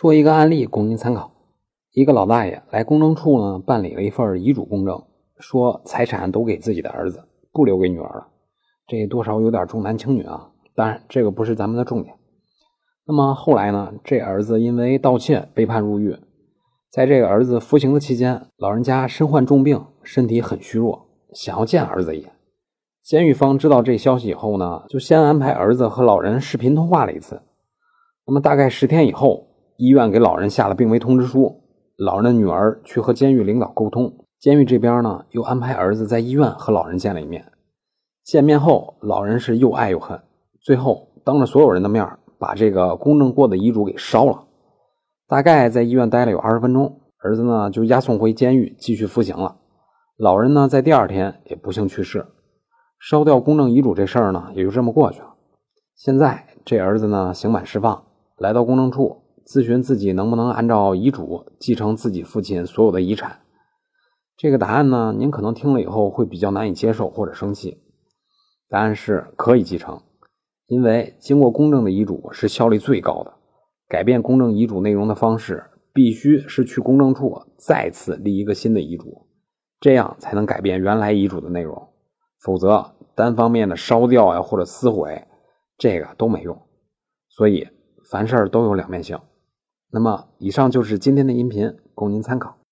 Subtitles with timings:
[0.00, 1.32] 说一个案例供您参考：
[1.90, 5.02] 一个老大爷来公证处呢办理了一份遗嘱公证，
[5.40, 8.28] 说财产都给自己的儿子，不留给女儿了。
[8.86, 10.52] 这多少有点重男轻女啊！
[10.76, 12.14] 当然，这个不是咱们的重点。
[13.08, 16.16] 那么后来呢，这儿子因为盗窃被判入狱。
[16.92, 22.30] 在这个儿子服刑的期间，老人家身患重病，身体很虚弱，想要见儿子一眼。
[23.02, 27.42] 监狱方知道这消息以后呢，就先安排儿子和老人视频通话了一次。
[28.28, 29.47] 那么大概十天以后，
[29.78, 31.62] 医院给老人下了病危通知书，
[31.96, 37.52] 老人的女儿去和监狱领导沟通，监狱这边呢又安排儿子在医院和老人见了一面。
[38.24, 40.20] 见面后，老人是又爱又恨，
[40.60, 42.04] 最后当着所有人的面
[42.40, 44.48] 把这个公证过的遗嘱给烧了。
[45.28, 49.58] 大概在医院待了有二十分钟，儿子呢就押送回监狱继续服刑了。
[50.16, 52.26] 老人呢在第二天也不幸去世，
[52.98, 55.34] 烧掉公证遗嘱这事儿呢也就这么过去了。
[55.94, 58.02] 现在这儿子呢刑满释放，
[58.38, 63.40] 来到公证处咨询自己能不能按照遗嘱继承自己父亲所有的遗产。
[64.36, 67.82] 这个答案呢您可能听了以后会比较难以接受或者生气。
[68.68, 70.02] 答案是可以继承，
[70.66, 73.32] 因为经过公证的遗嘱是效率最高的。
[73.88, 79.26] 改变公证遗嘱内容的方式，必须是去公证处再次立一个新的遗嘱，
[79.80, 81.88] 这样才能改变原来遗嘱的内容。
[82.42, 85.26] 否则，单方面的烧掉呀或者撕毁，
[85.78, 86.60] 这个都没用。
[87.30, 87.66] 所以，
[88.10, 89.18] 凡事都有两面性。
[89.90, 92.57] 那么，以上就是今天的音频，供您参考。